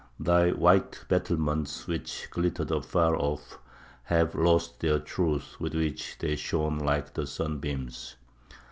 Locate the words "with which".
5.59-6.17